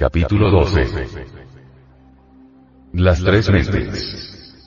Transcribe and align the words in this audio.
Capítulo 0.00 0.50
12. 0.50 0.86
Las 2.94 3.22
tres 3.22 3.50
mentes. 3.50 4.64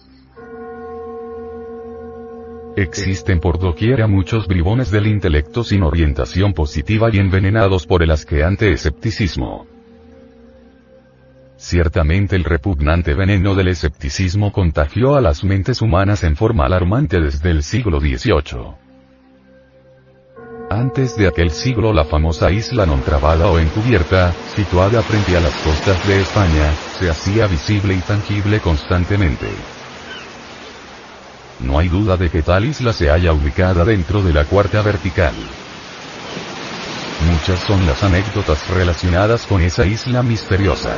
Existen 2.76 3.40
por 3.40 3.58
doquiera 3.58 4.06
muchos 4.06 4.46
bribones 4.46 4.92
del 4.92 5.08
intelecto 5.08 5.64
sin 5.64 5.82
orientación 5.82 6.54
positiva 6.54 7.09
y 7.12 7.18
envenenados 7.18 7.88
por 7.88 8.04
el 8.04 8.12
asqueante 8.12 8.72
escepticismo. 8.73 9.66
Ciertamente 11.58 12.36
el 12.36 12.44
repugnante 12.44 13.16
veneno 13.16 13.56
del 13.56 13.70
escepticismo 13.70 14.52
contagió 14.52 15.16
a 15.16 15.22
las 15.22 15.44
mentes 15.44 15.81
humanas 15.81 16.23
en 16.23 16.36
forma 16.36 16.68
alarmante 16.68 17.20
desde 17.20 17.50
el 17.50 17.64
siglo 17.64 18.00
XVIII. 18.00 18.83
Antes 20.74 21.16
de 21.16 21.28
aquel 21.28 21.52
siglo 21.52 21.94
la 21.94 22.04
famosa 22.04 22.50
isla 22.50 22.88
Nontrabada 22.88 23.46
o 23.48 23.60
encubierta, 23.60 24.36
situada 24.56 25.04
frente 25.04 25.38
a 25.38 25.40
las 25.40 25.54
costas 25.62 26.02
de 26.08 26.20
España, 26.20 26.74
se 26.98 27.12
hacía 27.12 27.46
visible 27.46 27.94
y 27.94 28.00
tangible 28.00 28.60
constantemente. 28.60 29.50
No 31.60 31.78
hay 31.78 31.90
duda 31.90 32.18
de 32.18 32.28
que 32.32 32.42
tal 32.42 32.66
isla 32.66 32.92
se 32.92 33.08
halla 33.08 33.34
ubicada 33.34 33.86
dentro 33.86 34.24
de 34.24 34.34
la 34.34 34.46
cuarta 34.46 34.82
vertical. 34.82 35.36
Muchas 37.20 37.60
son 37.60 37.86
las 37.86 38.02
anécdotas 38.02 38.68
relacionadas 38.70 39.46
con 39.46 39.62
esa 39.62 39.86
isla 39.86 40.24
misteriosa. 40.24 40.96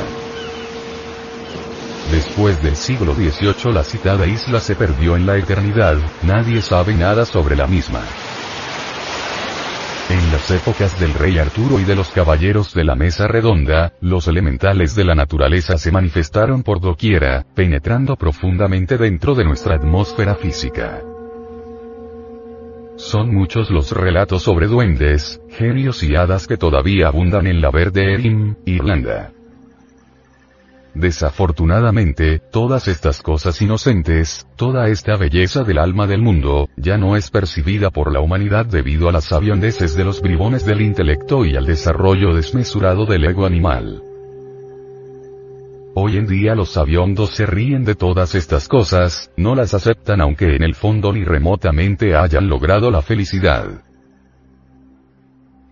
Después 2.10 2.62
del 2.62 2.76
siglo 2.76 3.14
XVIII 3.14 3.74
la 3.74 3.84
citada 3.84 4.26
isla 4.26 4.58
se 4.58 4.74
perdió 4.74 5.16
en 5.16 5.26
la 5.26 5.36
eternidad, 5.36 5.98
nadie 6.22 6.62
sabe 6.62 6.94
nada 6.94 7.26
sobre 7.26 7.56
la 7.56 7.66
misma. 7.66 8.25
En 10.08 10.30
las 10.30 10.48
épocas 10.52 11.00
del 11.00 11.14
rey 11.14 11.38
Arturo 11.38 11.80
y 11.80 11.84
de 11.84 11.96
los 11.96 12.10
caballeros 12.10 12.72
de 12.74 12.84
la 12.84 12.94
mesa 12.94 13.26
redonda, 13.26 13.92
los 14.00 14.28
elementales 14.28 14.94
de 14.94 15.04
la 15.04 15.16
naturaleza 15.16 15.78
se 15.78 15.90
manifestaron 15.90 16.62
por 16.62 16.80
doquiera, 16.80 17.44
penetrando 17.56 18.14
profundamente 18.14 18.98
dentro 18.98 19.34
de 19.34 19.44
nuestra 19.44 19.74
atmósfera 19.74 20.36
física. 20.36 21.02
Son 22.96 23.34
muchos 23.34 23.68
los 23.70 23.90
relatos 23.90 24.42
sobre 24.42 24.68
duendes, 24.68 25.40
genios 25.50 26.04
y 26.04 26.14
hadas 26.14 26.46
que 26.46 26.56
todavía 26.56 27.08
abundan 27.08 27.48
en 27.48 27.60
la 27.60 27.72
verde 27.72 28.14
Erin, 28.14 28.56
Irlanda. 28.64 29.32
Desafortunadamente, 30.96 32.40
todas 32.50 32.88
estas 32.88 33.20
cosas 33.20 33.60
inocentes, 33.60 34.46
toda 34.56 34.88
esta 34.88 35.18
belleza 35.18 35.62
del 35.62 35.76
alma 35.76 36.06
del 36.06 36.22
mundo, 36.22 36.70
ya 36.78 36.96
no 36.96 37.16
es 37.16 37.30
percibida 37.30 37.90
por 37.90 38.10
la 38.10 38.20
humanidad 38.20 38.64
debido 38.64 39.10
a 39.10 39.12
las 39.12 39.30
aviondeces 39.30 39.94
de 39.94 40.04
los 40.06 40.22
bribones 40.22 40.64
del 40.64 40.80
intelecto 40.80 41.44
y 41.44 41.54
al 41.54 41.66
desarrollo 41.66 42.34
desmesurado 42.34 43.04
del 43.04 43.26
ego 43.26 43.44
animal. 43.44 44.02
Hoy 45.94 46.16
en 46.16 46.26
día 46.26 46.54
los 46.54 46.78
aviondos 46.78 47.28
se 47.30 47.44
ríen 47.44 47.84
de 47.84 47.94
todas 47.94 48.34
estas 48.34 48.66
cosas, 48.66 49.30
no 49.36 49.54
las 49.54 49.74
aceptan 49.74 50.22
aunque 50.22 50.56
en 50.56 50.62
el 50.62 50.74
fondo 50.74 51.12
ni 51.12 51.24
remotamente 51.24 52.16
hayan 52.16 52.48
logrado 52.48 52.90
la 52.90 53.02
felicidad. 53.02 53.85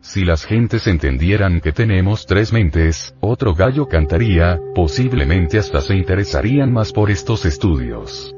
Si 0.05 0.23
las 0.23 0.45
gentes 0.45 0.87
entendieran 0.87 1.63
que 1.63 1.73
tenemos 1.73 2.27
tres 2.27 2.53
mentes, 2.53 3.15
otro 3.21 3.55
gallo 3.55 3.89
cantaría, 3.89 4.61
posiblemente 4.75 5.59
hasta 5.59 5.81
se 5.81 5.97
interesarían 5.97 6.71
más 6.71 6.93
por 6.93 7.11
estos 7.11 7.47
estudios. 7.47 8.37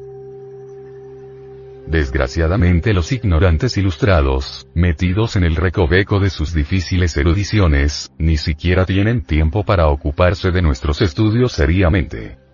Desgraciadamente 1.88 2.94
los 2.94 3.10
ignorantes 3.10 3.76
ilustrados, 3.78 4.68
metidos 4.74 5.34
en 5.34 5.42
el 5.42 5.56
recoveco 5.56 6.20
de 6.20 6.30
sus 6.30 6.54
difíciles 6.54 7.16
erudiciones, 7.16 8.12
ni 8.16 8.36
siquiera 8.36 8.86
tienen 8.86 9.24
tiempo 9.24 9.64
para 9.64 9.88
ocuparse 9.88 10.52
de 10.52 10.62
nuestros 10.62 11.02
estudios 11.02 11.50
seriamente. 11.50 12.45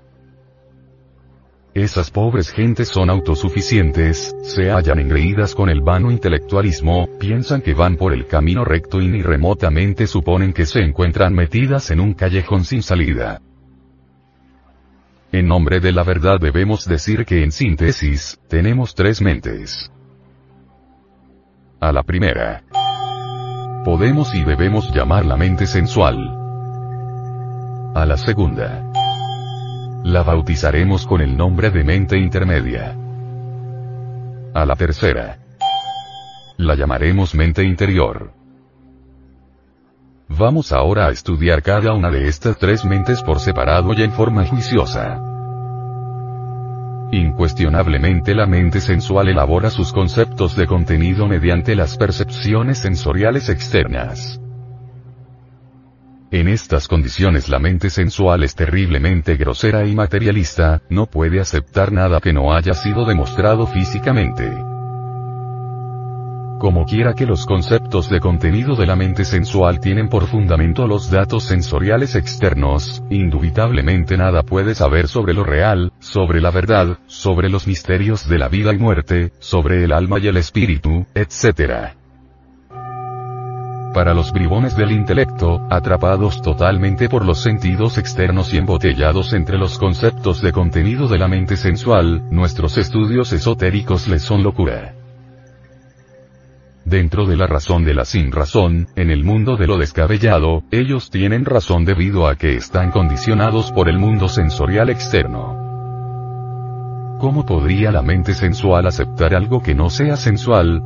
Esas 1.75 2.11
pobres 2.11 2.51
gentes 2.51 2.89
son 2.89 3.09
autosuficientes, 3.09 4.37
se 4.43 4.71
hallan 4.71 4.99
engreídas 4.99 5.55
con 5.55 5.71
el 5.71 5.81
vano 5.81 6.11
intelectualismo, 6.11 7.09
piensan 7.19 7.63
que 7.63 7.73
van 7.73 7.97
por 7.97 8.13
el 8.13 8.27
camino 8.27 8.63
recto 8.63 9.01
y 9.01 9.09
ni 9.09 9.23
remotamente 9.23 10.07
suponen 10.07 10.53
que 10.53 10.67
se 10.67 10.81
encuentran 10.81 11.33
metidas 11.33 11.91
en 11.91 12.01
un 12.01 12.13
callejón 12.13 12.65
sin 12.65 12.83
salida. 12.83 13.41
En 15.33 15.49
nombre 15.49 15.81
de 15.81 15.93
la 15.93 16.05
verdad 16.05 16.39
debemos 16.39 16.85
decir 16.85 17.25
que 17.25 17.43
en 17.43 17.53
síntesis, 17.53 18.39
tenemos 18.49 18.95
tres 18.95 19.23
mentes. 19.23 19.91
A 21.81 21.91
la 21.91 22.03
primera. 22.03 22.65
Podemos 23.83 24.35
y 24.35 24.45
debemos 24.45 24.95
llamar 24.95 25.25
la 25.25 25.39
mente 25.39 25.67
sensual. 25.67 26.19
A 27.95 28.05
la 28.05 28.19
segunda 28.19 28.93
la 30.05 30.23
bautizaremos 30.25 31.07
con 31.07 31.21
el 31.21 31.37
nombre 31.37 31.71
de 31.71 31.85
mente 31.85 32.19
intermedia. 32.19 32.97
A 34.53 34.67
la 34.67 34.75
tercera. 34.75 35.39
La 36.57 36.75
llamaremos 36.75 37.35
mente 37.35 37.63
interior. 37.63 38.33
Vamos 40.29 40.73
ahora 40.73 41.07
a 41.07 41.11
estudiar 41.11 41.63
cada 41.63 41.93
una 41.93 42.11
de 42.11 42.27
estas 42.27 42.59
tres 42.59 42.85
mentes 42.85 43.23
por 43.23 43.39
separado 43.39 43.93
y 43.93 44.03
en 44.03 44.13
forma 44.13 44.45
juiciosa. 44.47 45.21
Incuestionablemente 47.13 48.35
la 48.35 48.47
mente 48.47 48.81
sensual 48.81 49.29
elabora 49.29 49.71
sus 49.71 49.93
conceptos 49.93 50.57
de 50.57 50.67
contenido 50.67 51.29
mediante 51.29 51.77
las 51.77 51.97
percepciones 51.97 52.79
sensoriales 52.79 53.49
externas. 53.49 54.41
En 56.33 56.49
estas 56.49 56.89
condiciones 56.89 57.51
la 57.51 57.59
mente 57.59 57.91
sensual 57.91 58.43
es 58.43 58.55
terriblemente 58.55 59.37
grosera 59.37 59.87
y 59.87 59.95
materialista, 59.95 60.81
no 60.89 61.05
puede 61.05 61.41
aceptar 61.41 61.93
nada 61.93 62.21
que 62.21 62.33
no 62.33 62.55
haya 62.55 62.73
sido 62.73 63.05
demostrado 63.05 63.67
físicamente. 63.67 64.51
Como 66.59 66.87
quiera 66.87 67.13
que 67.13 67.27
los 67.27 67.45
conceptos 67.45 68.09
de 68.09 68.19
contenido 68.21 68.77
de 68.77 68.87
la 68.87 68.97
mente 68.97 69.27
sensual 69.27 69.79
tienen 69.79 70.09
por 70.09 70.27
fundamento 70.27 70.87
los 70.87 71.11
datos 71.11 71.45
sensoriales 71.45 72.15
externos, 72.15 73.03
indubitablemente 73.11 74.17
nada 74.17 74.43
puede 74.43 74.75
saber 74.75 75.09
sobre 75.09 75.35
lo 75.35 75.45
real, 75.45 75.93
sobre 75.99 76.41
la 76.41 76.51
verdad, 76.51 76.99
sobre 77.09 77.51
los 77.51 77.67
misterios 77.67 78.27
de 78.27 78.39
la 78.39 78.49
vida 78.49 78.73
y 78.73 78.79
muerte, 78.79 79.33
sobre 79.39 79.85
el 79.85 79.93
alma 79.93 80.19
y 80.19 80.29
el 80.29 80.39
espíritu, 80.39 81.05
etc. 81.15 82.02
Para 83.93 84.15
los 84.15 84.33
bribones 84.33 84.75
del 84.75 84.91
intelecto, 84.91 85.67
atrapados 85.69 86.41
totalmente 86.41 87.11
por 87.11 87.27
los 87.27 87.43
sentidos 87.43 87.99
externos 87.99 88.55
y 88.55 88.57
embotellados 88.57 89.35
entre 89.35 89.59
los 89.59 89.79
conceptos 89.79 90.41
de 90.41 90.51
contenido 90.51 91.09
de 91.09 91.19
la 91.19 91.29
mente 91.29 91.59
sensual, 91.59 92.23
nuestros 92.31 92.79
estudios 92.79 93.35
esotéricos 93.35 94.09
les 94.09 94.23
son 94.23 94.43
locura. 94.43 94.95
Dentro 96.87 97.27
de 97.27 97.37
la 97.37 97.47
razón 97.47 97.85
de 97.85 97.93
la 97.93 98.07
sin 98.07 98.33
razón, 98.33 98.89
en 98.97 99.11
el 99.11 99.25
mundo 99.25 99.57
de 99.57 99.67
lo 99.67 99.77
descabellado, 99.77 100.65
ellos 100.71 101.11
tienen 101.11 101.45
razón 101.45 101.85
debido 101.85 102.27
a 102.27 102.37
que 102.37 102.57
están 102.57 102.91
condicionados 102.93 103.73
por 103.73 103.91
el 103.91 103.99
mundo 103.99 104.29
sensorial 104.29 104.89
externo. 104.89 105.59
¿Cómo 107.21 107.45
podría 107.45 107.93
la 107.93 108.03
mente 108.03 108.33
sensual 108.33 108.87
aceptar 108.87 109.35
algo 109.35 109.63
que 109.63 109.75
no 109.75 109.91
sea 109.91 110.17
sensual, 110.17 110.83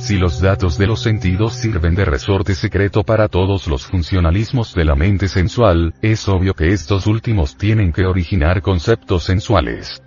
si 0.00 0.16
los 0.16 0.40
datos 0.40 0.78
de 0.78 0.86
los 0.86 1.02
sentidos 1.02 1.54
sirven 1.54 1.94
de 1.94 2.04
resorte 2.04 2.54
secreto 2.54 3.02
para 3.02 3.28
todos 3.28 3.66
los 3.68 3.86
funcionalismos 3.86 4.74
de 4.74 4.84
la 4.84 4.94
mente 4.94 5.28
sensual, 5.28 5.94
es 6.00 6.26
obvio 6.28 6.54
que 6.54 6.72
estos 6.72 7.06
últimos 7.06 7.56
tienen 7.56 7.92
que 7.92 8.06
originar 8.06 8.62
conceptos 8.62 9.24
sensuales. 9.24 10.02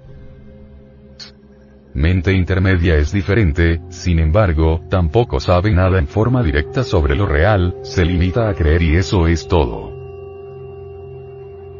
Mente 1.93 2.33
intermedia 2.33 2.95
es 2.95 3.11
diferente, 3.11 3.81
sin 3.89 4.17
embargo, 4.17 4.81
tampoco 4.89 5.39
sabe 5.39 5.71
nada 5.71 5.99
en 5.99 6.07
forma 6.07 6.41
directa 6.41 6.83
sobre 6.83 7.15
lo 7.15 7.27
real, 7.27 7.75
se 7.83 8.03
limita 8.03 8.49
a 8.49 8.55
creer 8.55 8.81
y 8.81 8.95
eso 8.95 9.27
es 9.27 9.47
todo. 9.47 9.93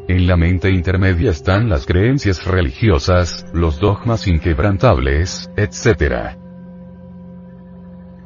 En 0.06 0.26
la 0.28 0.36
mente 0.36 0.70
intermedia 0.70 1.30
están 1.30 1.68
las 1.68 1.84
creencias 1.84 2.46
religiosas, 2.46 3.46
los 3.52 3.80
dogmas 3.80 4.28
inquebrantables, 4.28 5.50
etc. 5.56 6.43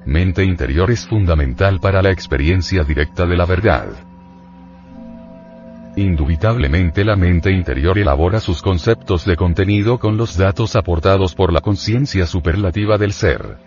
mente 0.09 0.43
interior 0.43 0.91
es 0.91 1.07
fundamental 1.07 1.81
para 1.81 2.01
la 2.01 2.11
experiencia 2.11 2.83
directa 2.83 3.27
de 3.27 3.37
la 3.37 3.45
verdad. 3.45 3.89
Indubitablemente 5.97 7.05
la 7.05 7.15
mente 7.15 7.53
interior 7.53 7.99
elabora 7.99 8.41
sus 8.41 8.63
conceptos 8.63 9.27
de 9.27 9.37
contenido 9.37 9.99
con 9.99 10.17
los 10.17 10.39
datos 10.39 10.77
aportados 10.77 11.35
por 11.35 11.53
la 11.53 11.61
conciencia 11.61 12.25
superlativa 12.25 12.97
del 12.97 13.13
ser. 13.13 13.59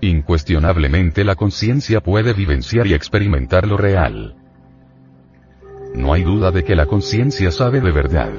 Incuestionablemente 0.00 1.22
la 1.22 1.36
conciencia 1.36 2.00
puede 2.00 2.32
vivenciar 2.32 2.88
y 2.88 2.94
experimentar 2.94 3.64
lo 3.64 3.76
real. 3.76 4.34
No 5.94 6.12
hay 6.12 6.24
duda 6.24 6.50
de 6.50 6.64
que 6.64 6.74
la 6.74 6.86
conciencia 6.86 7.52
sabe 7.52 7.80
de 7.80 7.92
verdad. 7.92 8.32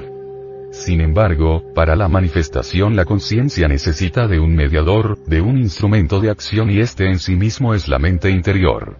Sin 0.70 1.00
embargo, 1.00 1.64
para 1.74 1.96
la 1.96 2.08
manifestación 2.08 2.94
la 2.94 3.04
conciencia 3.04 3.66
necesita 3.66 4.28
de 4.28 4.38
un 4.38 4.54
mediador, 4.54 5.18
de 5.26 5.40
un 5.40 5.58
instrumento 5.58 6.20
de 6.20 6.30
acción 6.30 6.70
y 6.70 6.78
este 6.78 7.08
en 7.08 7.18
sí 7.18 7.34
mismo 7.34 7.74
es 7.74 7.88
la 7.88 7.98
mente 7.98 8.30
interior. 8.30 8.96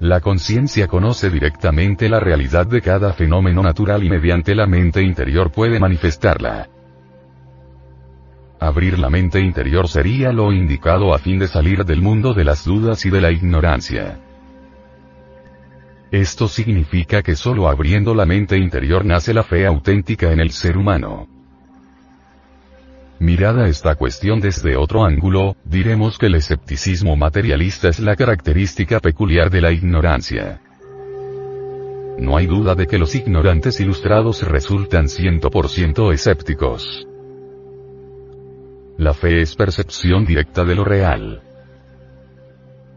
La 0.00 0.20
conciencia 0.20 0.88
conoce 0.88 1.30
directamente 1.30 2.08
la 2.08 2.20
realidad 2.20 2.66
de 2.66 2.80
cada 2.80 3.12
fenómeno 3.12 3.62
natural 3.62 4.02
y 4.02 4.10
mediante 4.10 4.54
la 4.54 4.66
mente 4.66 5.02
interior 5.02 5.52
puede 5.52 5.78
manifestarla. 5.78 6.68
Abrir 8.58 8.98
la 8.98 9.10
mente 9.10 9.40
interior 9.40 9.88
sería 9.88 10.32
lo 10.32 10.52
indicado 10.52 11.14
a 11.14 11.18
fin 11.18 11.38
de 11.38 11.48
salir 11.48 11.84
del 11.84 12.00
mundo 12.00 12.32
de 12.32 12.44
las 12.44 12.64
dudas 12.64 13.04
y 13.04 13.10
de 13.10 13.20
la 13.20 13.30
ignorancia. 13.30 14.20
Esto 16.16 16.48
significa 16.48 17.22
que 17.22 17.36
solo 17.36 17.68
abriendo 17.68 18.14
la 18.14 18.24
mente 18.24 18.56
interior 18.56 19.04
nace 19.04 19.34
la 19.34 19.42
fe 19.42 19.66
auténtica 19.66 20.32
en 20.32 20.40
el 20.40 20.50
ser 20.50 20.78
humano. 20.78 21.28
Mirada 23.18 23.68
esta 23.68 23.96
cuestión 23.96 24.40
desde 24.40 24.78
otro 24.78 25.04
ángulo, 25.04 25.56
diremos 25.64 26.16
que 26.16 26.26
el 26.26 26.36
escepticismo 26.36 27.16
materialista 27.16 27.90
es 27.90 28.00
la 28.00 28.16
característica 28.16 28.98
peculiar 28.98 29.50
de 29.50 29.60
la 29.60 29.72
ignorancia. 29.72 30.62
No 32.18 32.38
hay 32.38 32.46
duda 32.46 32.74
de 32.74 32.86
que 32.86 32.96
los 32.96 33.14
ignorantes 33.14 33.78
ilustrados 33.78 34.42
resultan 34.42 35.08
100% 35.08 36.14
escépticos. 36.14 37.06
La 38.96 39.12
fe 39.12 39.42
es 39.42 39.54
percepción 39.54 40.24
directa 40.24 40.64
de 40.64 40.74
lo 40.76 40.84
real. 40.84 41.42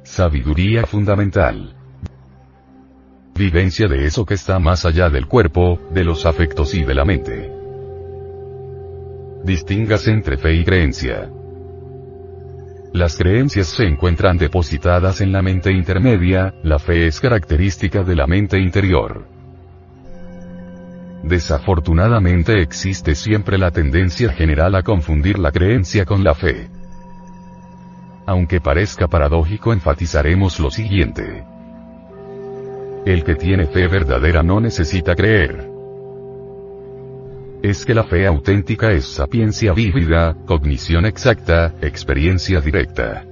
Sabiduría 0.04 0.86
fundamental 0.86 1.75
vivencia 3.39 3.88
de 3.88 4.06
eso 4.06 4.25
que 4.25 4.33
está 4.33 4.59
más 4.59 4.86
allá 4.86 5.09
del 5.09 5.25
cuerpo, 5.25 5.80
de 5.94 6.03
los 6.03 6.25
afectos 6.25 6.75
y 6.75 6.83
de 6.83 6.94
la 6.94 7.06
mente. 7.06 7.50
Distingas 9.45 10.07
entre 10.09 10.38
fe 10.38 10.56
y 10.56 10.65
creencia. 10.65 11.30
Las 12.91 13.18
creencias 13.18 13.68
se 13.68 13.86
encuentran 13.86 14.38
depositadas 14.38 15.21
en 15.21 15.31
la 15.31 15.41
mente 15.41 15.71
intermedia, 15.71 16.53
la 16.63 16.80
fe 16.80 17.07
es 17.07 17.21
característica 17.21 18.03
de 18.03 18.15
la 18.15 18.27
mente 18.27 18.59
interior. 18.59 19.25
Desafortunadamente 21.24 22.62
existe 22.62 23.15
siempre 23.15 23.57
la 23.57 23.71
tendencia 23.71 24.33
general 24.33 24.75
a 24.75 24.83
confundir 24.83 25.39
la 25.39 25.53
creencia 25.53 26.03
con 26.03 26.25
la 26.25 26.35
fe. 26.35 26.69
Aunque 28.25 28.59
parezca 28.59 29.07
paradójico 29.07 29.71
enfatizaremos 29.71 30.59
lo 30.59 30.69
siguiente. 30.69 31.45
El 33.09 33.23
que 33.23 33.33
tiene 33.33 33.65
fe 33.65 33.88
verdadera 33.88 34.44
no 34.44 34.61
necesita 34.61 35.15
creer. 35.15 35.67
Es 37.63 37.83
que 37.83 37.95
la 37.95 38.03
fe 38.03 38.27
auténtica 38.27 38.91
es 38.91 39.06
sapiencia 39.06 39.73
vívida, 39.73 40.38
cognición 40.45 41.07
exacta, 41.07 41.73
experiencia 41.81 42.61
directa. 42.61 43.25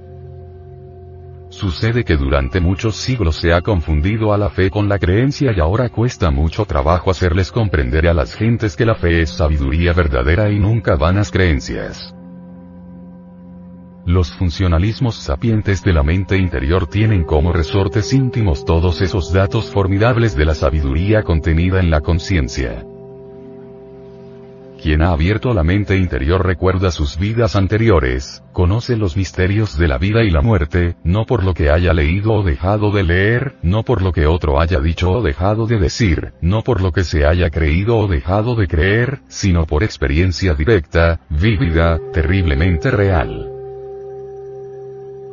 Sucede 1.50 2.02
que 2.02 2.16
durante 2.16 2.58
muchos 2.58 2.96
siglos 2.96 3.36
se 3.36 3.52
ha 3.52 3.62
confundido 3.62 4.32
a 4.32 4.36
la 4.36 4.50
fe 4.50 4.68
con 4.68 4.88
la 4.88 4.98
creencia 4.98 5.52
y 5.56 5.60
ahora 5.60 5.90
cuesta 5.90 6.32
mucho 6.32 6.64
trabajo 6.64 7.12
hacerles 7.12 7.52
comprender 7.52 8.08
a 8.08 8.14
las 8.14 8.34
gentes 8.34 8.74
que 8.74 8.84
la 8.84 8.96
fe 8.96 9.22
es 9.22 9.30
sabiduría 9.30 9.92
verdadera 9.92 10.50
y 10.50 10.58
nunca 10.58 10.96
vanas 10.96 11.30
creencias. 11.30 12.17
Los 14.08 14.32
funcionalismos 14.32 15.16
sapientes 15.16 15.84
de 15.84 15.92
la 15.92 16.02
mente 16.02 16.38
interior 16.38 16.86
tienen 16.86 17.24
como 17.24 17.52
resortes 17.52 18.14
íntimos 18.14 18.64
todos 18.64 19.02
esos 19.02 19.34
datos 19.34 19.70
formidables 19.70 20.34
de 20.34 20.46
la 20.46 20.54
sabiduría 20.54 21.24
contenida 21.24 21.78
en 21.78 21.90
la 21.90 22.00
conciencia. 22.00 22.86
Quien 24.82 25.02
ha 25.02 25.10
abierto 25.12 25.52
la 25.52 25.62
mente 25.62 25.98
interior 25.98 26.42
recuerda 26.42 26.90
sus 26.90 27.18
vidas 27.18 27.54
anteriores, 27.54 28.42
conoce 28.54 28.96
los 28.96 29.14
misterios 29.14 29.76
de 29.76 29.88
la 29.88 29.98
vida 29.98 30.24
y 30.24 30.30
la 30.30 30.40
muerte, 30.40 30.96
no 31.04 31.26
por 31.26 31.44
lo 31.44 31.52
que 31.52 31.68
haya 31.68 31.92
leído 31.92 32.32
o 32.32 32.42
dejado 32.42 32.90
de 32.90 33.02
leer, 33.02 33.56
no 33.60 33.82
por 33.82 34.00
lo 34.00 34.12
que 34.12 34.26
otro 34.26 34.58
haya 34.58 34.80
dicho 34.80 35.10
o 35.10 35.22
dejado 35.22 35.66
de 35.66 35.78
decir, 35.78 36.32
no 36.40 36.62
por 36.62 36.80
lo 36.80 36.92
que 36.92 37.04
se 37.04 37.26
haya 37.26 37.50
creído 37.50 37.98
o 37.98 38.08
dejado 38.08 38.54
de 38.54 38.68
creer, 38.68 39.20
sino 39.28 39.66
por 39.66 39.82
experiencia 39.82 40.54
directa, 40.54 41.20
vívida, 41.28 42.00
terriblemente 42.14 42.90
real. 42.90 43.57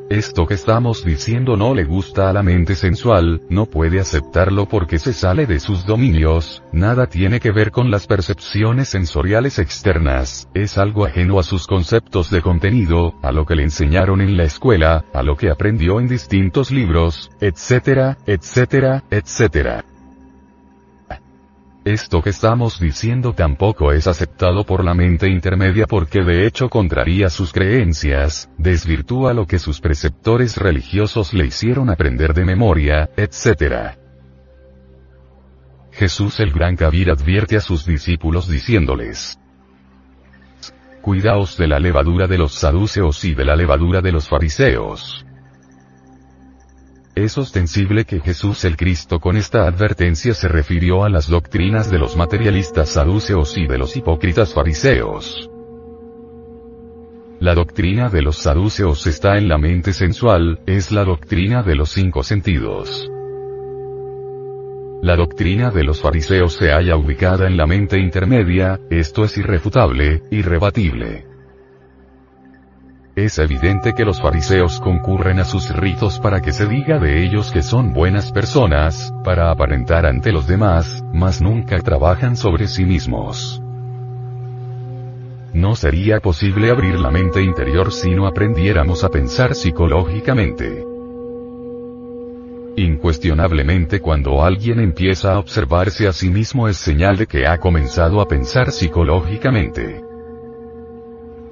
Esto 0.09 0.45
que 0.45 0.53
estamos 0.53 1.03
diciendo 1.03 1.57
no 1.57 1.73
le 1.73 1.83
gusta 1.83 2.29
a 2.29 2.33
la 2.33 2.43
mente 2.43 2.75
sensual, 2.75 3.41
no 3.49 3.65
puede 3.65 3.99
aceptarlo 3.99 4.67
porque 4.67 4.99
se 4.99 5.13
sale 5.13 5.47
de 5.47 5.59
sus 5.59 5.87
dominios, 5.87 6.61
nada 6.71 7.07
tiene 7.07 7.39
que 7.39 7.51
ver 7.51 7.71
con 7.71 7.89
las 7.89 8.05
percepciones 8.05 8.89
sensoriales 8.89 9.57
externas, 9.57 10.47
es 10.53 10.77
algo 10.77 11.05
ajeno 11.05 11.39
a 11.39 11.43
sus 11.43 11.65
conceptos 11.65 12.29
de 12.29 12.43
contenido, 12.43 13.15
a 13.23 13.31
lo 13.31 13.47
que 13.47 13.55
le 13.55 13.63
enseñaron 13.63 14.21
en 14.21 14.37
la 14.37 14.43
escuela, 14.43 15.05
a 15.11 15.23
lo 15.23 15.37
que 15.37 15.49
aprendió 15.49 15.99
en 15.99 16.07
distintos 16.07 16.69
libros, 16.69 17.31
etcétera, 17.41 18.19
etcétera, 18.27 19.03
etcétera. 19.09 19.85
Esto 21.85 22.23
que 22.23 22.31
estamos 22.31 22.79
diciendo 22.79 23.33
tampoco 23.33 23.91
es 23.91 24.07
aceptado 24.07 24.65
por 24.65 24.83
la 24.83 24.95
mente 24.95 25.29
intermedia 25.29 25.85
porque 25.85 26.23
de 26.23 26.47
hecho 26.47 26.67
contraría 26.67 27.29
sus 27.29 27.53
creencias, 27.53 28.49
desvirtúa 28.57 29.35
lo 29.35 29.45
que 29.45 29.59
sus 29.59 29.81
preceptores 29.81 30.57
religiosos 30.57 31.35
le 31.35 31.45
hicieron 31.45 31.91
aprender 31.91 32.33
de 32.33 32.43
memoria, 32.43 33.11
etc. 33.15 33.97
Jesús 35.91 36.39
el 36.39 36.51
Gran 36.51 36.75
Kabir 36.75 37.11
advierte 37.11 37.55
a 37.55 37.61
sus 37.61 37.85
discípulos 37.85 38.49
diciéndoles, 38.49 39.37
Cuidaos 41.03 41.55
de 41.55 41.67
la 41.67 41.77
levadura 41.77 42.25
de 42.25 42.39
los 42.39 42.55
saduceos 42.55 43.23
y 43.25 43.35
de 43.35 43.45
la 43.45 43.55
levadura 43.55 44.01
de 44.01 44.11
los 44.11 44.27
fariseos. 44.27 45.23
Es 47.15 47.37
ostensible 47.37 48.03
que 48.03 48.19
Jesús 48.19 48.65
el 48.65 48.75
Cristo 48.75 49.21
con 49.21 49.37
esta 49.37 49.65
advertencia 49.67 50.33
se 50.33 50.49
refirió 50.49 51.05
a 51.05 51.09
las 51.09 51.29
doctrinas 51.29 51.89
de 51.89 51.97
los 51.97 52.17
materialistas 52.17 52.89
saduceos 52.89 53.57
y 53.57 53.67
de 53.67 53.77
los 53.77 53.95
hipócritas 53.95 54.53
fariseos. 54.53 55.49
La 57.39 57.55
doctrina 57.55 58.09
de 58.09 58.21
los 58.21 58.39
saduceos 58.39 59.07
está 59.07 59.37
en 59.37 59.47
la 59.47 59.57
mente 59.57 59.93
sensual, 59.93 60.59
es 60.65 60.91
la 60.91 61.05
doctrina 61.05 61.63
de 61.63 61.75
los 61.75 61.89
cinco 61.89 62.21
sentidos. 62.21 63.09
La 65.01 65.15
doctrina 65.15 65.71
de 65.71 65.85
los 65.85 66.01
fariseos 66.01 66.55
se 66.55 66.71
halla 66.71 66.97
ubicada 66.97 67.47
en 67.47 67.55
la 67.55 67.65
mente 67.65 67.97
intermedia, 67.97 68.81
esto 68.89 69.23
es 69.23 69.37
irrefutable, 69.37 70.21
irrebatible. 70.31 71.34
Es 73.15 73.39
evidente 73.39 73.93
que 73.93 74.03
los 74.03 74.21
fariseos 74.21 74.81
concurren 74.81 75.39
a 75.39 75.45
sus 75.45 75.73
ritos 75.73 76.19
para 76.19 76.41
que 76.41 76.51
se 76.51 76.67
diga 76.67 76.99
de 76.99 77.23
ellos 77.23 77.49
que 77.49 77.61
son 77.61 77.93
buenas 77.93 78.33
personas, 78.33 79.13
para 79.23 79.51
aparentar 79.51 80.05
ante 80.05 80.33
los 80.33 80.47
demás, 80.47 81.01
mas 81.13 81.41
nunca 81.41 81.79
trabajan 81.79 82.35
sobre 82.35 82.67
sí 82.67 82.83
mismos. 82.83 83.61
No 85.53 85.77
sería 85.77 86.19
posible 86.19 86.69
abrir 86.69 86.99
la 86.99 87.09
mente 87.09 87.41
interior 87.41 87.93
si 87.93 88.13
no 88.13 88.27
aprendiéramos 88.27 89.05
a 89.05 89.09
pensar 89.09 89.55
psicológicamente. 89.55 90.85
Incuestionablemente 92.75 94.01
cuando 94.01 94.43
alguien 94.43 94.81
empieza 94.81 95.31
a 95.31 95.39
observarse 95.39 96.09
a 96.09 96.11
sí 96.11 96.29
mismo 96.29 96.67
es 96.67 96.75
señal 96.75 97.15
de 97.15 97.27
que 97.27 97.47
ha 97.47 97.59
comenzado 97.59 98.19
a 98.19 98.27
pensar 98.27 98.73
psicológicamente. 98.73 100.04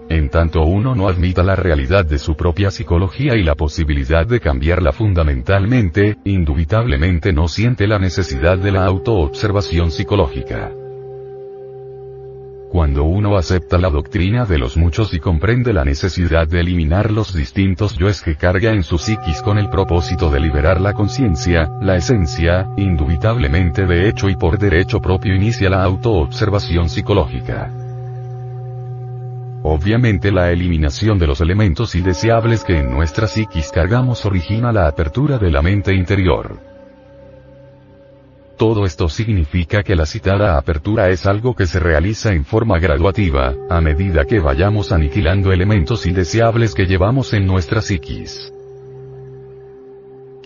En 0.09 0.29
tanto 0.29 0.63
uno 0.63 0.95
no 0.95 1.07
admita 1.07 1.43
la 1.43 1.55
realidad 1.55 2.05
de 2.05 2.17
su 2.17 2.35
propia 2.35 2.71
psicología 2.71 3.35
y 3.35 3.43
la 3.43 3.55
posibilidad 3.55 4.27
de 4.27 4.39
cambiarla 4.39 4.91
fundamentalmente, 4.91 6.17
indubitablemente 6.25 7.31
no 7.31 7.47
siente 7.47 7.87
la 7.87 7.99
necesidad 7.99 8.57
de 8.57 8.71
la 8.71 8.85
autoobservación 8.85 9.91
psicológica. 9.91 10.71
Cuando 12.73 13.03
uno 13.03 13.37
acepta 13.37 13.77
la 13.77 13.91
doctrina 13.91 14.45
de 14.45 14.57
los 14.57 14.77
muchos 14.77 15.13
y 15.13 15.19
comprende 15.19 15.73
la 15.73 15.85
necesidad 15.85 16.47
de 16.47 16.59
eliminar 16.59 17.11
los 17.11 17.31
distintos 17.31 17.95
yoes 17.99 18.23
que 18.23 18.35
carga 18.35 18.71
en 18.71 18.81
su 18.81 18.97
psiquis 18.97 19.43
con 19.43 19.59
el 19.59 19.69
propósito 19.69 20.31
de 20.31 20.39
liberar 20.39 20.81
la 20.81 20.93
conciencia, 20.93 21.69
la 21.81 21.97
esencia, 21.97 22.67
indubitablemente 22.77 23.85
de 23.85 24.09
hecho 24.09 24.27
y 24.27 24.35
por 24.35 24.57
derecho 24.57 24.99
propio 24.99 25.35
inicia 25.35 25.69
la 25.69 25.83
autoobservación 25.83 26.89
psicológica. 26.89 27.82
Obviamente 29.65 30.29
la 30.29 30.51
eliminación 30.51 31.17
de 31.17 31.25
los 31.25 31.39
elementos 31.39 31.95
indeseables 31.95 32.65
que 32.65 32.79
en 32.79 32.91
nuestra 32.91 33.27
psiquis 33.27 33.71
cargamos 33.71 34.25
origina 34.25 34.73
la 34.73 34.87
apertura 34.89 35.37
de 35.37 35.49
la 35.49 35.61
mente 35.61 35.95
interior. 35.95 36.59
Todo 38.57 38.85
esto 38.85 39.07
significa 39.07 39.81
que 39.81 39.95
la 39.95 40.05
citada 40.05 40.57
apertura 40.57 41.09
es 41.09 41.25
algo 41.25 41.55
que 41.55 41.65
se 41.65 41.79
realiza 41.79 42.33
en 42.33 42.43
forma 42.43 42.77
graduativa, 42.77 43.53
a 43.69 43.79
medida 43.79 44.25
que 44.25 44.41
vayamos 44.41 44.91
aniquilando 44.91 45.53
elementos 45.53 46.05
indeseables 46.05 46.75
que 46.75 46.85
llevamos 46.85 47.31
en 47.31 47.47
nuestra 47.47 47.81
psiquis. 47.81 48.51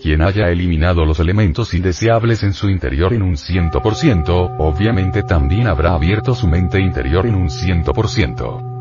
Quien 0.00 0.22
haya 0.22 0.48
eliminado 0.48 1.04
los 1.04 1.18
elementos 1.18 1.74
indeseables 1.74 2.44
en 2.44 2.52
su 2.52 2.70
interior 2.70 3.12
en 3.12 3.22
un 3.22 3.34
100%, 3.34 4.54
obviamente 4.58 5.24
también 5.24 5.66
habrá 5.66 5.94
abierto 5.94 6.36
su 6.36 6.46
mente 6.46 6.80
interior 6.80 7.26
en 7.26 7.34
un 7.34 7.48
100%. 7.48 8.77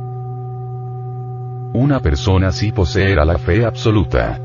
Una 1.73 1.99
persona 1.99 2.51
sí 2.51 2.71
poseerá 2.71 3.25
la 3.25 3.37
fe 3.37 3.65
absoluta. 3.65 4.39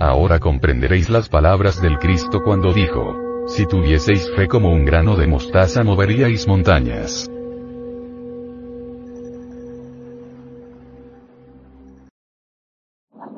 Ahora 0.00 0.38
comprenderéis 0.38 1.08
las 1.08 1.28
palabras 1.28 1.80
del 1.80 1.98
Cristo 1.98 2.40
cuando 2.44 2.72
dijo, 2.72 3.14
si 3.46 3.66
tuvieseis 3.66 4.30
fe 4.34 4.48
como 4.48 4.72
un 4.72 4.84
grano 4.84 5.16
de 5.16 5.26
mostaza 5.26 5.84
moveríais 5.84 6.48
montañas. 6.48 7.30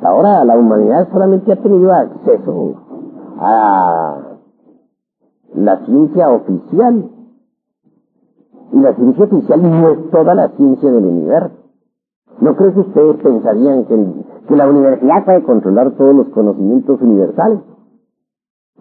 Ahora 0.03 0.45
la 0.45 0.57
humanidad 0.57 1.09
solamente 1.13 1.53
ha 1.53 1.57
tenido 1.57 1.93
acceso 1.93 2.75
a 3.39 4.39
la 5.55 5.85
ciencia 5.85 6.31
oficial. 6.31 7.11
Y 8.73 8.81
la 8.81 8.95
ciencia 8.95 9.25
oficial 9.25 9.63
no 9.63 9.91
es 9.91 10.11
toda 10.11 10.35
la 10.35 10.49
ciencia 10.57 10.91
del 10.91 11.05
universo. 11.05 11.62
No 12.41 12.57
creo 12.57 12.75
que 12.75 12.81
ustedes 12.81 13.17
pensarían 13.23 13.85
que, 13.85 14.07
que 14.49 14.57
la 14.57 14.69
universidad 14.69 15.25
puede 15.25 15.43
controlar 15.43 15.93
todos 15.93 16.15
los 16.15 16.29
conocimientos 16.29 17.01
universales. 17.01 17.61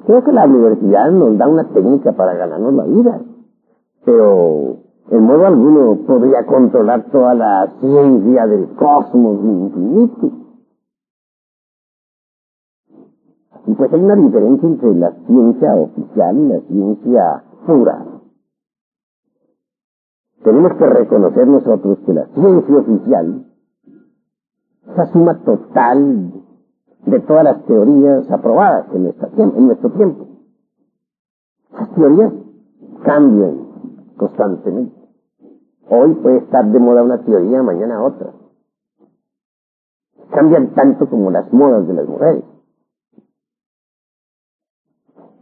Creo 0.06 0.24
que 0.24 0.32
la 0.32 0.46
universidad 0.46 1.12
nos 1.12 1.38
da 1.38 1.48
una 1.48 1.68
técnica 1.70 2.14
para 2.14 2.34
ganarnos 2.34 2.74
la 2.74 2.86
vida. 2.86 3.22
Pero 4.04 4.78
en 5.12 5.24
modo 5.24 5.46
alguno 5.46 5.98
podría 6.08 6.46
controlar 6.46 7.12
toda 7.12 7.34
la 7.34 7.68
ciencia 7.80 8.48
del 8.48 8.70
cosmos 8.76 9.44
infinito. 9.44 10.32
Y 13.68 13.74
pues 13.76 13.94
hay 13.94 14.02
una 14.02 14.16
diferencia 14.16 14.68
entre 14.68 14.96
la 14.96 15.12
ciencia 15.28 15.76
oficial 15.76 16.38
y 16.38 16.48
la 16.48 16.60
ciencia 16.62 17.44
pura. 17.68 18.21
Tenemos 20.44 20.74
que 20.74 20.86
reconocer 20.86 21.48
nosotros 21.48 22.00
que 22.06 22.14
la 22.14 22.26
ciencia 22.28 22.78
oficial 22.78 23.46
es 24.88 24.98
la 24.98 25.06
suma 25.08 25.40
total 25.44 26.34
de 27.06 27.20
todas 27.22 27.44
las 27.44 27.66
teorías 27.66 28.30
aprobadas 28.32 28.88
en, 28.94 29.06
en 29.06 29.68
nuestro 29.68 29.92
tiempo. 29.92 30.28
Esas 31.74 31.96
teorías 31.96 32.34
cambian 33.04 33.68
constantemente. 34.18 34.96
Hoy 35.90 36.16
puede 36.16 36.38
estar 36.38 36.66
de 36.66 36.80
moda 36.80 37.04
una 37.04 37.24
teoría, 37.24 37.62
mañana 37.62 38.04
otra. 38.04 38.32
Cambian 40.32 40.74
tanto 40.74 41.10
como 41.10 41.30
las 41.30 41.52
modas 41.52 41.88
de 41.88 41.94
las 41.94 42.08
mujeres. 42.08 42.44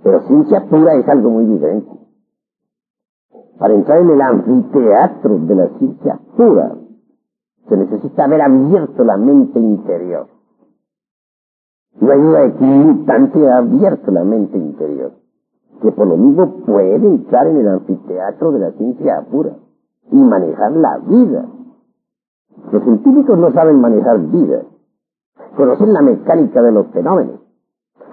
Pero 0.04 0.22
ciencia 0.22 0.66
pura 0.70 0.96
es 0.96 1.08
algo 1.08 1.30
muy 1.30 1.46
diferente. 1.46 1.99
Para 3.58 3.74
entrar 3.74 4.00
en 4.00 4.10
el 4.10 4.22
anfiteatro 4.22 5.40
de 5.40 5.56
la 5.56 5.68
ciencia 5.78 6.20
pura, 6.38 6.76
se 7.68 7.78
necesita 7.78 8.24
haber 8.24 8.42
abierto 8.42 9.04
la 9.04 9.18
mente 9.18 9.60
interior. 9.60 10.28
No 12.00 12.12
hay 12.12 12.22
duda 12.22 12.42
de 12.42 12.54
que 12.54 12.64
un 12.64 13.06
ha 13.10 13.58
abierto 13.58 14.12
la 14.12 14.24
mente 14.24 14.58
interior, 14.58 15.12
que 15.82 15.92
por 15.92 16.08
lo 16.08 16.16
mismo 16.18 16.64
puede 16.66 16.96
entrar 16.96 17.48
en 17.48 17.58
el 17.58 17.68
anfiteatro 17.68 18.52
de 18.54 18.60
la 18.60 18.72
ciencia 18.72 19.26
pura 19.30 19.52
y 20.12 20.16
manejar 20.16 20.72
la 20.72 20.98
vida. 21.00 21.46
Los 22.72 22.84
científicos 22.84 23.38
no 23.38 23.52
saben 23.52 23.82
manejar 23.82 24.20
vida, 24.20 24.64
conocen 25.58 25.94
la 25.94 26.02
mecánica 26.02 26.62
de 26.62 26.72
los 26.72 26.88
fenómenos, 26.88 27.42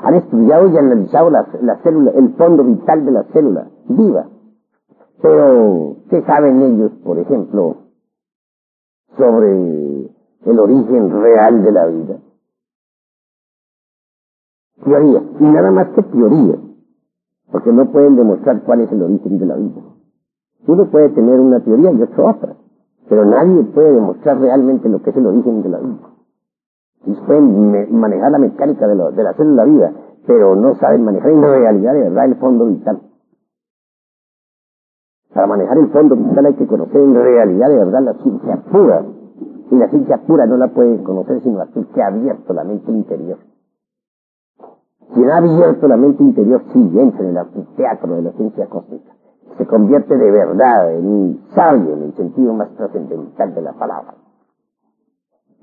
han 0.02 0.14
estudiado 0.14 0.68
y 0.68 0.76
analizado 0.76 1.30
el 1.30 2.34
fondo 2.34 2.64
vital 2.64 3.04
de 3.04 3.12
la 3.12 3.22
célula 3.32 3.68
viva. 3.88 4.26
Pero, 5.22 5.96
¿qué 6.10 6.22
saben 6.22 6.62
ellos, 6.62 6.92
por 7.04 7.18
ejemplo, 7.18 7.76
sobre 9.16 10.10
el 10.44 10.58
origen 10.58 11.22
real 11.22 11.62
de 11.62 11.72
la 11.72 11.86
vida? 11.86 12.18
Teoría, 14.84 15.22
y 15.40 15.44
nada 15.44 15.70
más 15.70 15.88
que 15.94 16.02
teoría, 16.02 16.58
porque 17.50 17.72
no 17.72 17.90
pueden 17.90 18.16
demostrar 18.16 18.62
cuál 18.62 18.82
es 18.82 18.92
el 18.92 19.02
origen 19.02 19.38
de 19.38 19.46
la 19.46 19.56
vida. 19.56 19.82
Uno 20.66 20.90
puede 20.90 21.08
tener 21.10 21.40
una 21.40 21.60
teoría 21.60 21.92
y 21.92 22.02
otro 22.02 22.28
otra, 22.28 22.56
pero 23.08 23.24
nadie 23.24 23.64
puede 23.64 23.92
demostrar 23.92 24.38
realmente 24.38 24.88
lo 24.88 25.02
que 25.02 25.10
es 25.10 25.16
el 25.16 25.26
origen 25.26 25.62
de 25.62 25.68
la 25.68 25.78
vida 25.78 26.16
y 27.06 27.14
pueden 27.14 27.98
manejar 27.98 28.32
la 28.32 28.38
mecánica 28.38 28.86
de, 28.86 28.94
de 28.94 29.22
la 29.22 29.32
célula 29.34 29.64
viva, 29.64 29.92
pero 30.26 30.56
no 30.56 30.74
saben 30.74 31.04
manejar 31.04 31.30
en 31.30 31.42
realidad 31.42 31.92
de 31.94 32.00
verdad 32.00 32.24
el 32.24 32.34
fondo 32.36 32.66
vital. 32.66 33.00
Para 35.32 35.46
manejar 35.46 35.78
el 35.78 35.88
fondo 35.88 36.16
vital 36.16 36.46
hay 36.46 36.54
que 36.54 36.66
conocer 36.66 37.00
en 37.00 37.14
realidad 37.14 37.68
de 37.68 37.76
verdad 37.76 38.02
la 38.02 38.14
ciencia 38.14 38.56
pura. 38.70 39.04
Y 39.70 39.76
la 39.76 39.88
ciencia 39.88 40.18
pura 40.26 40.46
no 40.46 40.56
la 40.56 40.68
puede 40.68 41.02
conocer 41.02 41.42
sino 41.42 41.60
aquel 41.60 41.86
que 41.88 42.02
ha 42.02 42.06
abierto 42.06 42.52
la 42.52 42.64
mente 42.64 42.90
interior. 42.90 43.38
Quien 45.12 45.30
ha 45.30 45.38
abierto 45.38 45.88
la 45.88 45.96
mente 45.96 46.22
interior 46.22 46.62
sí 46.72 46.90
entra 46.98 47.28
en 47.28 47.36
el 47.36 47.66
teatro 47.76 48.14
de 48.14 48.22
la 48.22 48.32
ciencia 48.32 48.66
cósmica. 48.66 49.12
Se 49.58 49.66
convierte 49.66 50.16
de 50.16 50.30
verdad 50.30 50.94
en 50.94 51.06
un 51.06 51.40
sabio 51.54 51.94
en 51.94 52.02
el 52.04 52.14
sentido 52.14 52.52
más 52.52 52.70
trascendental 52.76 53.54
de 53.54 53.62
la 53.62 53.72
palabra. 53.72 54.14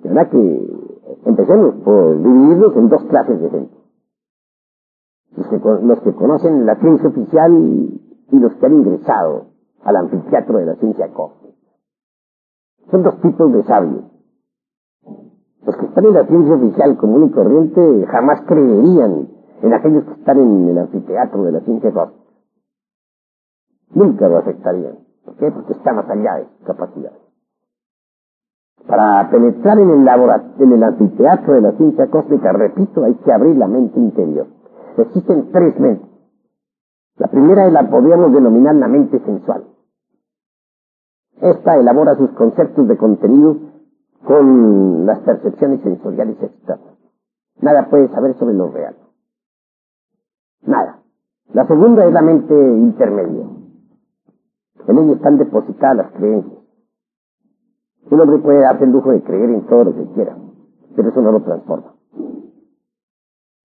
De 0.01 0.09
verdad 0.09 0.29
que 0.29 0.83
Empecemos 1.25 1.75
por 1.83 2.17
dividirlos 2.17 2.75
en 2.75 2.89
dos 2.89 3.03
clases 3.05 3.39
de 3.39 3.49
gente. 3.49 3.77
Los 5.35 5.99
que, 6.01 6.13
conocen 6.13 6.65
la 6.65 6.75
ciencia 6.75 7.09
oficial 7.09 7.51
y 8.31 8.39
los 8.39 8.53
que 8.55 8.65
han 8.65 8.73
ingresado 8.73 9.52
al 9.83 9.95
anfiteatro 9.95 10.57
de 10.59 10.65
la 10.65 10.75
ciencia 10.75 11.11
cósmica. 11.13 11.57
Son 12.91 13.03
dos 13.03 13.19
tipos 13.21 13.51
de 13.53 13.63
sabios. 13.63 14.03
Los 15.65 15.77
que 15.77 15.85
están 15.85 16.05
en 16.05 16.13
la 16.13 16.25
ciencia 16.25 16.55
oficial 16.55 16.97
común 16.97 17.25
y 17.25 17.31
corriente 17.31 18.05
jamás 18.07 18.41
creerían 18.41 19.29
en 19.61 19.73
aquellos 19.73 20.03
que 20.03 20.13
están 20.13 20.37
en 20.37 20.69
el 20.69 20.77
anfiteatro 20.77 21.43
de 21.43 21.51
la 21.53 21.59
ciencia 21.61 21.91
cósmica. 21.91 22.23
Nunca 23.93 24.27
lo 24.27 24.39
aceptarían. 24.39 24.99
¿Por 25.23 25.35
qué? 25.37 25.51
Porque 25.51 25.73
está 25.73 25.93
más 25.93 26.09
allá 26.09 26.35
de 26.35 26.45
sus 26.45 26.65
capacidades. 26.65 27.19
Para 28.87 29.29
penetrar 29.29 29.79
en 29.79 29.89
el, 29.89 30.07
en 30.59 30.73
el 30.73 30.83
anfiteatro 30.83 31.53
de 31.53 31.61
la 31.61 31.71
ciencia 31.73 32.09
cósmica, 32.09 32.51
repito, 32.51 33.03
hay 33.03 33.13
que 33.15 33.31
abrir 33.31 33.55
la 33.55 33.67
mente 33.67 33.97
interior. 33.97 34.47
Existen 34.97 35.51
tres 35.51 35.79
mentes. 35.79 36.09
La 37.15 37.27
primera 37.27 37.69
la 37.69 37.89
podríamos 37.89 38.33
denominar 38.33 38.75
la 38.75 38.87
mente 38.87 39.19
sensual. 39.19 39.63
Esta 41.41 41.75
elabora 41.77 42.15
sus 42.15 42.31
conceptos 42.31 42.87
de 42.87 42.97
contenido 42.97 43.57
con 44.25 45.05
las 45.05 45.19
percepciones 45.19 45.81
sensoriales 45.81 46.41
externas. 46.41 46.97
Nada 47.61 47.89
puede 47.89 48.09
saber 48.09 48.37
sobre 48.37 48.53
lo 48.53 48.69
real. 48.69 48.95
Nada. 50.65 50.99
La 51.53 51.67
segunda 51.67 52.05
es 52.05 52.13
la 52.13 52.21
mente 52.21 52.53
intermedia. 52.53 53.45
En 54.87 54.97
ella 54.97 55.13
están 55.13 55.37
depositadas 55.37 55.97
las 55.97 56.11
creencias. 56.13 56.63
Un 58.09 58.19
hombre 58.19 58.39
puede 58.39 58.61
darse 58.61 58.83
el 58.83 58.91
lujo 58.91 59.11
de 59.11 59.23
creer 59.23 59.49
en 59.49 59.65
todo 59.67 59.85
lo 59.85 59.95
que 59.95 60.05
quiera, 60.13 60.37
pero 60.95 61.09
eso 61.09 61.21
no 61.21 61.31
lo 61.31 61.41
transforma. 61.41 61.95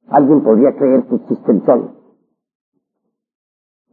Alguien 0.08 0.42
podría 0.42 0.74
creer 0.76 1.04
que 1.06 1.16
existe 1.16 1.52
el 1.52 1.64
sol. 1.64 1.90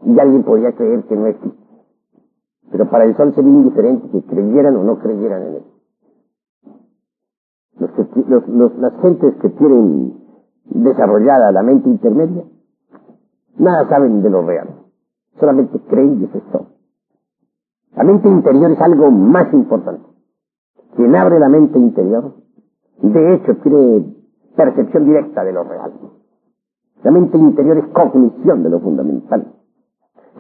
Y 0.04 0.20
alguien 0.20 0.44
podría 0.44 0.74
creer 0.76 1.04
que 1.06 1.16
no 1.16 1.28
existe. 1.28 1.65
Pero 2.72 2.90
para 2.90 3.06
el 3.06 3.16
sol 3.16 3.34
sería 3.34 3.52
indiferente 3.52 4.10
que 4.10 4.22
creyeran 4.24 4.76
o 4.78 4.84
no 4.84 5.00
creyeran 5.00 5.44
en 5.44 5.56
él. 5.56 5.64
las 8.80 9.02
gentes 9.02 9.36
que 9.42 9.50
tienen 9.50 10.14
desarrollada 10.66 11.52
la 11.52 11.64
mente 11.64 11.90
intermedia, 11.90 12.44
nada 13.58 13.88
saben 13.88 14.22
de 14.22 14.30
lo 14.30 14.42
real. 14.42 14.70
Solamente 15.40 15.80
creen 15.80 16.22
y 16.22 16.26
eso 16.26 16.38
es 16.38 16.44
todo. 16.52 16.68
La 17.96 18.04
mente 18.04 18.28
interior 18.28 18.72
es 18.72 18.82
algo 18.82 19.12
más 19.12 19.54
importante. 19.54 20.06
Quien 20.96 21.16
abre 21.16 21.40
la 21.40 21.50
mente 21.50 21.78
interior, 21.78 22.34
de 23.02 23.36
hecho, 23.36 23.56
tiene 23.58 24.16
percepción 24.56 25.06
directa 25.06 25.44
de 25.44 25.54
lo 25.54 25.64
real. 25.64 25.94
La 27.04 27.12
mente 27.12 27.38
interior 27.38 27.78
es 27.78 27.88
cognición 27.88 28.64
de 28.64 28.70
lo 28.70 28.80
fundamental. 28.80 29.54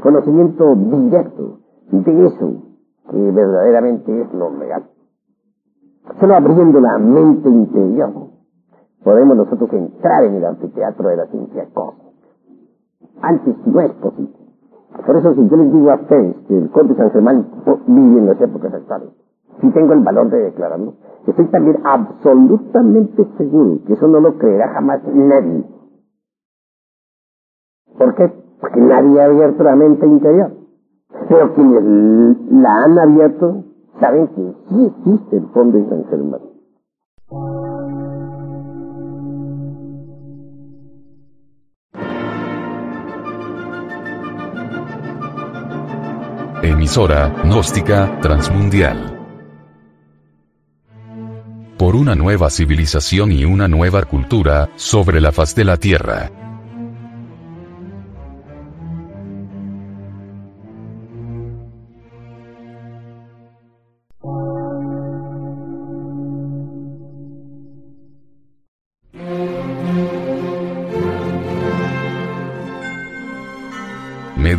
Conocimiento 0.01 0.75
directo 0.75 1.59
de 1.91 2.25
eso 2.25 2.63
que 3.09 3.17
verdaderamente 3.31 4.21
es 4.21 4.33
lo 4.33 4.49
real. 4.49 4.83
Solo 6.19 6.35
abriendo 6.35 6.79
la 6.79 6.97
mente 6.97 7.49
interior 7.49 8.13
podemos 9.03 9.37
nosotros 9.37 9.71
entrar 9.73 10.23
en 10.23 10.35
el 10.35 10.45
anfiteatro 10.45 11.09
de 11.09 11.17
la 11.17 11.27
ciencia 11.27 11.67
cósmica. 11.73 12.05
Antes 13.21 13.55
no 13.65 13.81
es 13.81 13.91
posible. 13.93 14.33
Por 15.05 15.15
eso 15.17 15.33
si 15.35 15.47
yo 15.47 15.57
les 15.57 15.71
digo 15.71 15.91
a 15.91 15.95
ustedes 15.95 16.35
que 16.47 16.57
el 16.57 16.69
Conde 16.71 16.95
San 16.95 17.11
Germán 17.11 17.47
vive 17.85 18.19
en 18.19 18.27
las 18.27 18.41
épocas 18.41 18.73
actuales, 18.73 19.09
si 19.61 19.71
tengo 19.71 19.93
el 19.93 19.99
valor 20.01 20.29
de 20.29 20.39
declararlo, 20.39 20.93
estoy 21.27 21.45
también 21.47 21.77
absolutamente 21.83 23.25
seguro 23.37 23.79
que 23.85 23.93
eso 23.93 24.07
no 24.07 24.19
lo 24.19 24.37
creerá 24.37 24.69
jamás 24.73 25.01
nadie. 25.13 25.65
¿Por 27.97 28.15
qué? 28.15 28.33
Porque 28.59 28.81
nadie 28.81 29.21
ha 29.21 29.25
abierto 29.25 29.63
la 29.63 29.75
mente 29.75 30.05
interior. 30.05 30.64
Pero 31.29 31.53
quienes 31.55 31.83
la 32.51 32.83
han 32.83 32.99
abierto 32.99 33.63
saben 33.99 34.27
que 34.27 34.53
sí 34.69 34.85
existe 34.85 35.37
el 35.37 35.47
fondo 35.53 35.77
de 35.77 35.89
San 35.89 36.05
Germán. 36.09 36.41
Emisora, 46.61 47.31
gnóstica, 47.43 48.19
transmundial. 48.21 48.97
Por 51.77 51.95
una 51.95 52.15
nueva 52.15 52.49
civilización 52.49 53.31
y 53.31 53.45
una 53.45 53.67
nueva 53.67 54.03
cultura, 54.03 54.69
sobre 54.75 55.21
la 55.21 55.31
faz 55.31 55.53
de 55.55 55.65
la 55.65 55.77
Tierra. 55.77 56.44